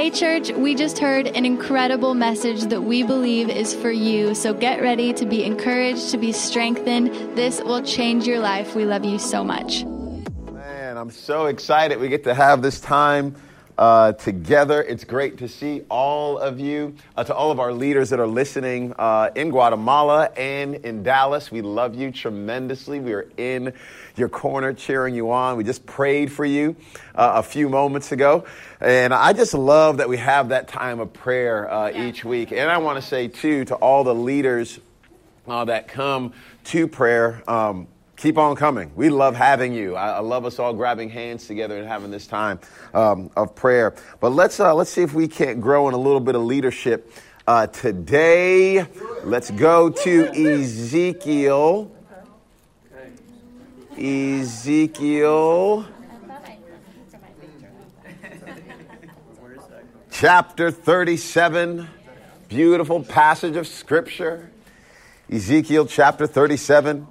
[0.00, 4.34] Hey, church, we just heard an incredible message that we believe is for you.
[4.34, 7.08] So get ready to be encouraged, to be strengthened.
[7.36, 8.74] This will change your life.
[8.74, 9.84] We love you so much.
[9.84, 12.00] Man, I'm so excited.
[12.00, 13.36] We get to have this time
[13.80, 14.82] uh, together.
[14.82, 16.94] It's great to see all of you.
[17.16, 21.50] Uh, to all of our leaders that are listening uh, in Guatemala and in Dallas,
[21.50, 23.00] we love you tremendously.
[23.00, 23.72] We are in
[24.16, 25.56] your corner cheering you on.
[25.56, 26.76] We just prayed for you
[27.14, 28.44] uh, a few moments ago.
[28.82, 32.52] And I just love that we have that time of prayer uh, each week.
[32.52, 34.78] And I want to say, too, to all the leaders
[35.48, 36.34] uh, that come
[36.64, 37.42] to prayer.
[37.48, 37.88] Um,
[38.20, 38.92] keep on coming.
[38.94, 39.96] We love having you.
[39.96, 42.60] I, I, love us all grabbing hands together and having this time
[42.92, 43.94] um, of prayer.
[44.20, 47.12] But let's uh, let's see if we can't grow in a little bit of leadership
[47.46, 48.86] uh, today.
[49.24, 51.90] Let's go to Ezekiel.
[53.96, 55.86] Ezekiel.
[60.12, 61.88] Chapter 37,
[62.48, 64.50] beautiful passage of scripture.
[65.30, 67.06] Ezekiel chapter 37.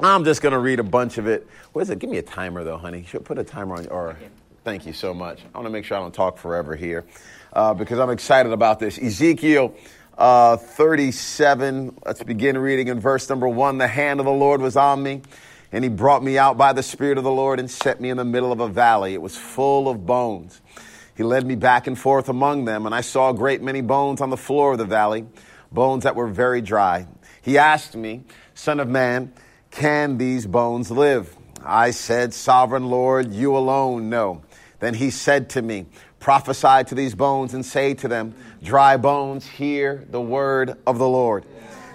[0.00, 1.46] I'm just going to read a bunch of it.
[1.72, 2.00] What is it?
[2.00, 3.04] Give me a timer, though, honey.
[3.04, 3.86] Should put a timer on.
[3.86, 4.16] Or
[4.64, 5.40] thank you so much.
[5.54, 7.04] I want to make sure I don't talk forever here
[7.52, 8.98] uh, because I'm excited about this.
[8.98, 9.74] Ezekiel
[10.18, 11.96] uh, 37.
[12.04, 13.78] Let's begin reading in verse number one.
[13.78, 15.22] The hand of the Lord was on me,
[15.70, 18.16] and he brought me out by the Spirit of the Lord and set me in
[18.16, 19.14] the middle of a valley.
[19.14, 20.60] It was full of bones.
[21.16, 24.20] He led me back and forth among them, and I saw a great many bones
[24.20, 25.26] on the floor of the valley,
[25.70, 27.06] bones that were very dry.
[27.42, 29.32] He asked me, Son of man,
[29.74, 31.36] can these bones live?
[31.64, 34.42] I said, Sovereign Lord, you alone know.
[34.78, 35.86] Then he said to me,
[36.20, 41.08] Prophesy to these bones and say to them, Dry bones, hear the word of the
[41.08, 41.44] Lord.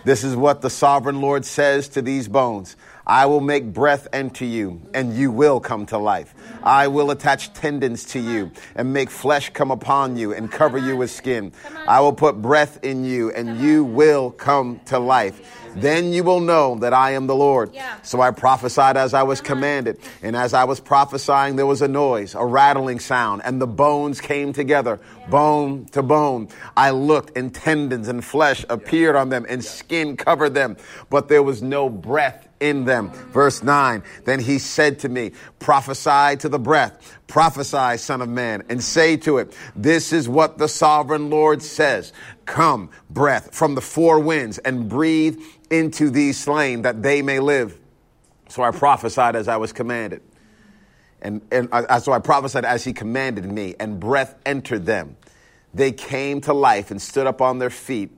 [0.03, 2.75] This is what the sovereign Lord says to these bones.
[3.07, 6.35] I will make breath enter you, and you will come to life.
[6.63, 10.97] I will attach tendons to you, and make flesh come upon you, and cover you
[10.97, 11.51] with skin.
[11.87, 15.41] I will put breath in you, and you will come to life.
[15.75, 17.73] Then you will know that I am the Lord.
[17.73, 18.01] Yeah.
[18.01, 19.99] So I prophesied as I was commanded.
[20.23, 24.19] And as I was prophesying, there was a noise, a rattling sound, and the bones
[24.19, 24.99] came together,
[25.29, 26.49] bone to bone.
[26.75, 30.75] I looked, and tendons and flesh appeared on them, and skin covered them,
[31.09, 33.11] but there was no breath in them.
[33.31, 38.63] Verse 9 Then he said to me, Prophesy to the breath, prophesy, Son of Man,
[38.69, 42.13] and say to it, This is what the sovereign Lord says.
[42.45, 45.39] Come, breath, from the four winds, and breathe
[45.69, 47.77] into these slain that they may live.
[48.49, 50.21] So I prophesied as I was commanded.
[51.21, 55.17] And, and uh, so I prophesied as he commanded me, and breath entered them.
[55.73, 58.09] They came to life and stood up on their feet,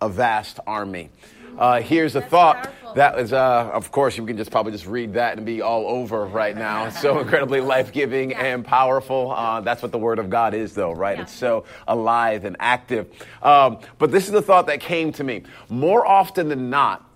[0.00, 1.10] a vast army.
[1.58, 5.14] Uh, here's a thought that is, uh, of course, you can just probably just read
[5.14, 6.86] that and be all over right now.
[6.86, 8.44] It's so incredibly life giving yeah.
[8.44, 9.32] and powerful.
[9.32, 11.16] Uh, that's what the Word of God is, though, right?
[11.16, 11.22] Yeah.
[11.22, 13.10] It's so alive and active.
[13.42, 15.42] Um, but this is the thought that came to me.
[15.68, 17.08] More often than not,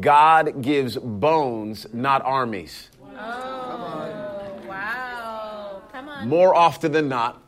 [0.00, 2.90] God gives bones, not armies.
[3.18, 5.82] Oh, wow.
[5.92, 6.28] Come on.
[6.28, 7.42] More often than not,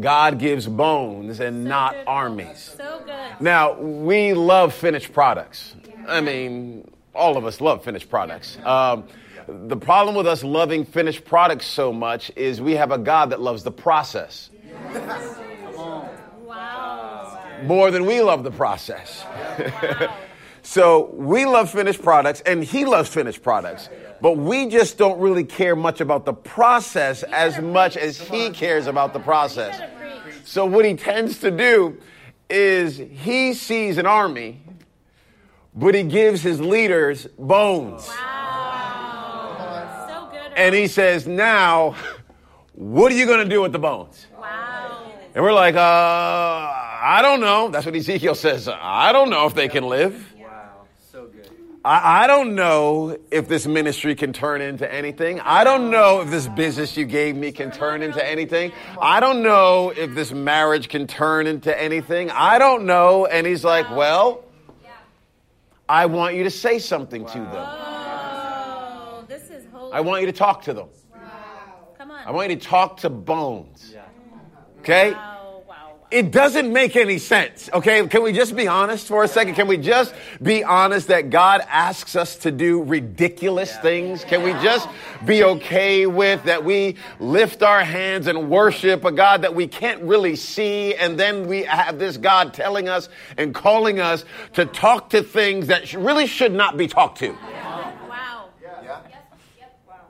[0.00, 2.04] God gives bones and so not good.
[2.06, 2.74] armies.
[2.76, 3.40] So good.
[3.40, 5.74] Now, we love finished products.
[6.06, 8.58] I mean, all of us love finished products.
[8.64, 9.04] Um,
[9.46, 13.40] the problem with us loving finished products so much is we have a God that
[13.40, 14.50] loves the process.
[16.44, 17.40] Wow.
[17.64, 19.24] More than we love the process.
[20.62, 23.88] So we love finished products and he loves finished products.
[24.20, 28.86] But we just don't really care much about the process as much as he cares
[28.86, 29.80] about the process.
[30.44, 31.98] So what he tends to do
[32.50, 34.60] is he sees an army,
[35.74, 38.08] but he gives his leaders bones.
[38.08, 40.06] Wow.
[40.08, 40.52] So good.
[40.56, 41.94] And he says, now,
[42.72, 44.26] what are you going to do with the bones?
[44.36, 45.12] Wow.
[45.34, 47.68] And we're like, uh, I don't know.
[47.68, 48.68] That's what Ezekiel says.
[48.68, 50.27] I don't know if they can live.
[51.88, 55.40] I, I don't know if this ministry can turn into anything.
[55.40, 58.72] I don't know if this business you gave me can turn into anything.
[59.00, 62.30] I don't know if this marriage can turn into anything.
[62.30, 63.24] I don't know.
[63.24, 64.44] And he's like, well,
[65.88, 67.54] I want you to say something to them.
[67.56, 69.94] Oh, this is holy.
[69.94, 70.88] I want you to talk to them.
[71.10, 71.20] Wow.
[71.96, 72.20] Come on.
[72.26, 73.94] I want you to talk to bones.
[74.80, 75.14] Okay?
[76.10, 77.68] It doesn't make any sense.
[77.72, 79.54] Okay, can we just be honest for a second?
[79.54, 84.24] Can we just be honest that God asks us to do ridiculous things?
[84.24, 84.88] Can we just
[85.26, 90.02] be okay with that we lift our hands and worship a God that we can't
[90.02, 94.24] really see, and then we have this God telling us and calling us
[94.54, 97.32] to talk to things that really should not be talked to?
[97.32, 97.94] Wow.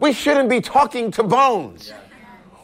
[0.00, 1.92] We shouldn't be talking to bones.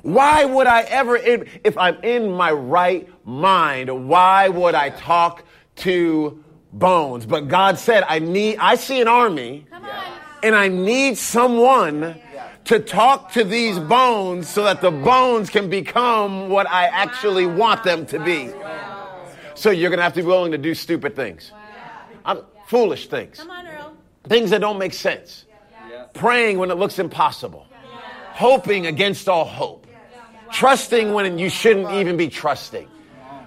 [0.05, 5.45] Why would I ever, if I'm in my right mind, why would I talk
[5.77, 7.25] to bones?
[7.25, 9.67] But God said, I need, I see an army
[10.43, 12.21] and I need someone
[12.67, 17.83] to talk to these bones so that the bones can become what I actually want
[17.83, 18.53] them to be.
[19.55, 21.51] So you're going to have to be willing to do stupid things.
[22.27, 23.39] I'm, foolish things.
[23.39, 23.97] Come on, Earl.
[24.25, 25.47] Things that don't make sense.
[26.13, 27.67] Praying when it looks impossible.
[28.33, 29.84] Hoping against all hope.
[30.55, 32.89] Trusting when you shouldn't even be trusting.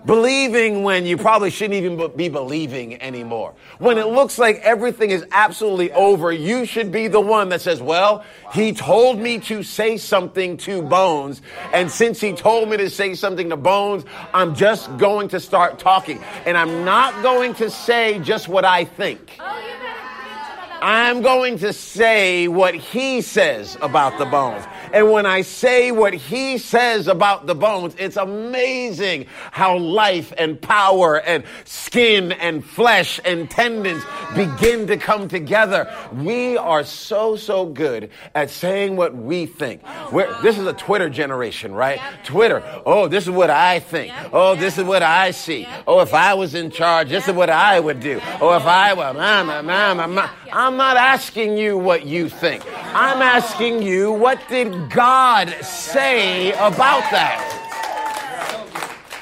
[0.06, 3.56] Believing when you probably shouldn't even be believing anymore.
[3.78, 7.82] When it looks like everything is absolutely over, you should be the one that says,
[7.82, 8.24] well,
[8.54, 11.42] he told me to say something to Bones.
[11.74, 15.80] And since he told me to say something to Bones, I'm just going to start
[15.80, 16.24] talking.
[16.46, 19.36] And I'm not going to say just what I think.
[19.40, 20.67] Oh, you better preach about that.
[20.82, 24.64] I'm going to say what he says about the bones.
[24.94, 30.62] And when I say what he says about the bones, it's amazing how life and
[30.62, 34.04] power and skin and flesh and tendons
[34.36, 35.94] begin to come together.
[36.14, 39.82] We are so, so good at saying what we think.
[40.12, 42.00] We're, this is a Twitter generation, right?
[42.24, 42.64] Twitter.
[42.86, 44.14] Oh, this is what I think.
[44.32, 45.68] Oh, this is what I see.
[45.88, 48.22] Oh, if I was in charge, this is what I would do.
[48.40, 50.32] Oh, if I were, mama, mama, mama.
[50.52, 52.64] I'm not asking you what you think.
[52.94, 57.54] I'm asking you, what did God say about that?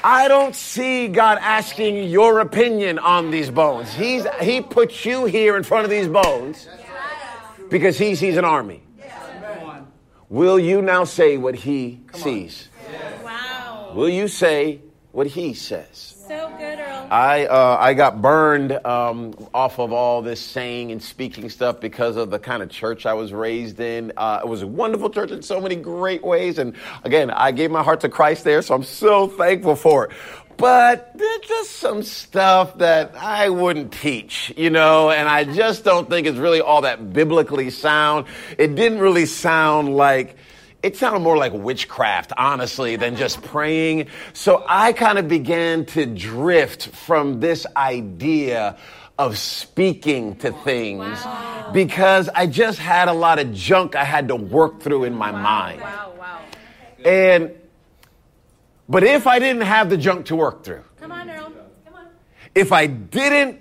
[0.04, 3.92] I don't see God asking your opinion on these bones.
[3.92, 6.68] He's, he put you here in front of these bones
[7.70, 8.82] because he sees an army.
[10.28, 12.68] Will you now say what he sees?
[13.24, 13.92] Wow.
[13.94, 14.80] Will you say
[15.12, 16.16] what he says?
[16.28, 16.75] So good, Earl.
[17.10, 22.16] I uh, I got burned um, off of all this saying and speaking stuff because
[22.16, 24.12] of the kind of church I was raised in.
[24.16, 26.74] Uh, it was a wonderful church in so many great ways, and
[27.04, 30.12] again, I gave my heart to Christ there, so I'm so thankful for it.
[30.56, 36.08] But there's just some stuff that I wouldn't teach, you know, and I just don't
[36.08, 38.26] think it's really all that biblically sound.
[38.56, 40.36] It didn't really sound like
[40.86, 44.06] it sounded more like witchcraft, honestly, than just praying.
[44.34, 48.78] So I kind of began to drift from this idea
[49.18, 51.18] of speaking to things
[51.72, 55.32] because I just had a lot of junk I had to work through in my
[55.32, 55.80] mind.
[55.80, 56.40] Wow, wow.
[57.04, 57.52] And,
[58.88, 61.52] but if I didn't have the junk to work through, Come on, Earl.
[61.84, 62.06] Come on.
[62.54, 63.60] if I didn't,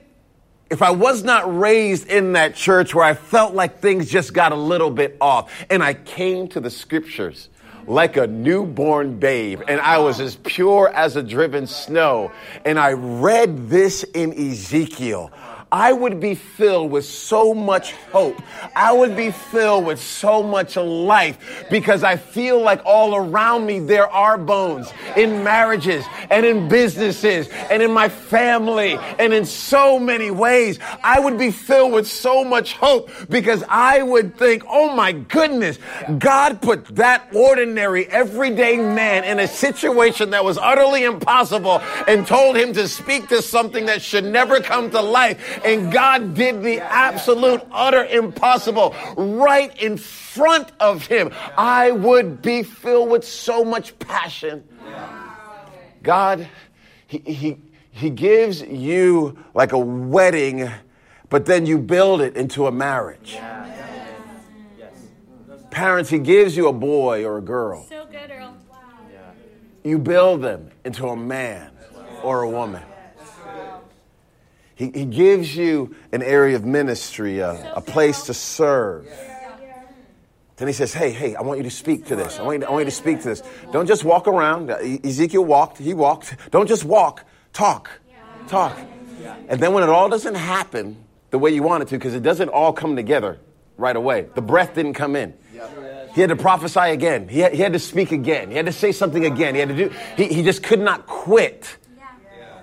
[0.76, 4.52] if I was not raised in that church where I felt like things just got
[4.52, 7.48] a little bit off, and I came to the scriptures
[7.88, 12.34] like a newborn babe, and I was as pure as a driven snow,
[12.66, 15.32] and I read this in Ezekiel.
[15.76, 18.42] I would be filled with so much hope.
[18.78, 23.80] I would be filled with so much life because I feel like all around me
[23.80, 24.88] there are bones
[25.18, 30.80] in marriages and in businesses and in my family and in so many ways.
[31.04, 35.78] I would be filled with so much hope because I would think, oh my goodness,
[36.18, 42.56] God put that ordinary, everyday man in a situation that was utterly impossible and told
[42.56, 45.64] him to speak to something that should never come to life.
[45.66, 51.32] And God did the absolute, utter impossible right in front of him.
[51.58, 54.64] I would be filled with so much passion.
[56.04, 56.48] God,
[57.08, 57.58] he, he,
[57.90, 60.70] he gives you like a wedding,
[61.30, 63.40] but then you build it into a marriage.
[65.72, 67.86] Parents, He gives you a boy or a girl.
[67.90, 68.56] So good, Earl.
[69.84, 71.70] You build them into a man
[72.24, 72.82] or a woman.
[74.76, 79.08] He, he gives you an area of ministry, a, a place to serve.
[80.58, 82.40] Then he says, Hey, hey, I want you to speak to this.
[82.40, 83.42] I want you to, I want you to speak to this.
[83.72, 84.70] Don't just walk around.
[84.70, 86.36] Uh, e- Ezekiel walked, he walked.
[86.52, 87.90] Don't just walk, talk,
[88.48, 88.78] talk.
[89.50, 90.98] And then when it all doesn't happen
[91.32, 93.40] the way you want it to, because it doesn't all come together
[93.78, 95.34] right away, the breath didn't come in.
[96.14, 97.28] He had to prophesy again.
[97.28, 98.50] He had, he had to speak again.
[98.50, 99.56] He had to say something again.
[99.56, 101.76] He had to do, he, he just could not quit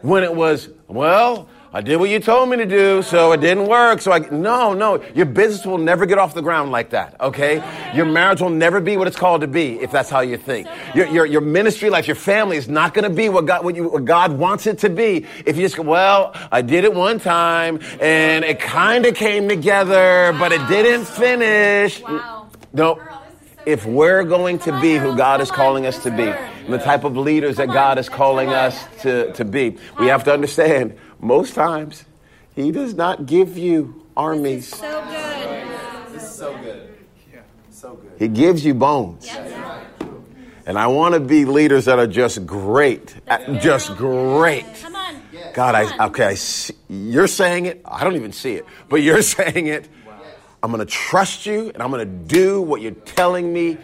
[0.01, 3.67] when it was, well, I did what you told me to do, so it didn't
[3.67, 4.03] work.
[4.03, 7.65] So I, no, no, your business will never get off the ground like that, okay?
[7.95, 10.69] Your marriage will never be what it's called to be if that's how you think.
[10.95, 13.75] Your, your, your ministry life, your family is not going to be what God, what,
[13.75, 16.93] you, what God wants it to be if you just go, well, I did it
[16.93, 22.03] one time and it kind of came together, but it didn't finish.
[22.03, 22.51] Wow.
[22.75, 23.01] No.
[23.65, 27.05] If we're going to be who God is calling us to be, and the type
[27.05, 31.55] of leaders that God is calling us to, to be, we have to understand most
[31.55, 32.05] times
[32.55, 36.13] He does not give you armies, So good.
[36.13, 36.95] This is so good.
[37.33, 37.41] Yeah.
[37.71, 38.13] So good.
[38.19, 39.27] He gives you bones.
[40.67, 43.17] And I want to be leaders that are just great.
[43.27, 44.67] Uh, just great.
[44.81, 45.21] Come on.
[45.55, 47.83] God, I, okay, I see, you're saying it.
[47.85, 49.89] I don't even see it, but you're saying it.
[50.63, 53.77] I'm going to trust you and I'm going to do what you're telling me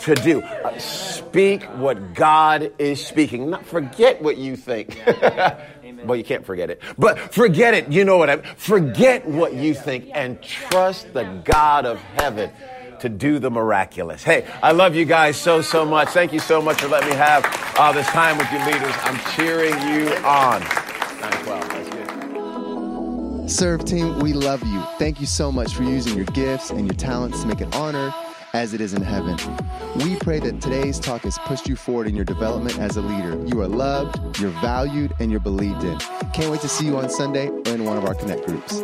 [0.00, 0.42] to do.
[0.42, 3.50] Uh, speak what God is speaking.
[3.50, 5.00] Not forget what you think.
[6.04, 7.88] well, you can't forget it, but forget it.
[7.88, 8.44] You know what I mean.
[8.56, 12.50] Forget what you think and trust the God of heaven
[13.00, 14.22] to do the miraculous.
[14.22, 16.08] Hey, I love you guys so, so much.
[16.10, 17.44] Thank you so much for letting me have
[17.76, 18.94] uh, this time with you leaders.
[19.02, 20.60] I'm cheering you on.
[21.20, 23.50] 912.
[23.50, 24.80] Serve team, we love you.
[24.98, 28.14] Thank you so much for using your gifts and your talents to make an honor
[28.52, 29.36] as it is in heaven.
[29.96, 33.42] We pray that today's talk has pushed you forward in your development as a leader.
[33.46, 35.98] You are loved, you're valued, and you're believed in.
[36.32, 38.82] Can't wait to see you on Sunday or in one of our Connect groups.